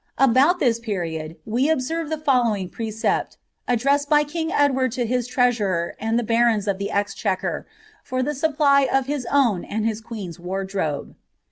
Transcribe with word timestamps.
About 0.17 0.57
this 0.57 0.79
period, 0.79 1.35
we 1.45 1.69
observe 1.69 2.09
the 2.09 2.17
following 2.17 2.69
precept, 2.69 3.37
addmwd 3.69 4.07
hj 4.07 4.27
king 4.29 4.49
Edwaid 4.49 4.97
lo 4.97 5.05
his 5.05 5.27
treasurer 5.27 5.95
and 5.99 6.17
the 6.17 6.23
barons 6.23 6.67
of 6.67 6.79
the 6.79 6.89
excliet|uer, 6.91 7.65
fertbi 8.03 8.49
aupply 8.57 8.83
of 8.91 9.05
hifl 9.05 9.25
own 9.31 9.63
and 9.63 9.85
hia 9.85 9.97
queen's 10.01 10.39
wardrobe. 10.39 11.15